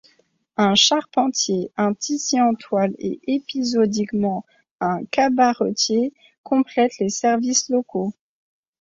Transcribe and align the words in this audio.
Un 0.57 0.73
charpentier, 0.73 1.71
un 1.77 1.93
tissier 1.93 2.41
en 2.41 2.55
toile 2.55 2.95
et 2.97 3.19
épisodiquement 3.31 4.43
un 4.79 5.05
cabaretier 5.05 6.11
complètent 6.43 6.97
les 6.97 7.09
services 7.09 7.69
locaux. 7.69 8.11